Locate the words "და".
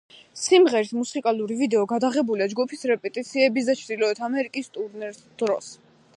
3.71-3.79